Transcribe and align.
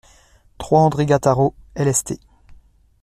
trois 0.57 0.79
André 0.79 1.05
Gattaro, 1.05 1.53
Ist. 1.75 2.15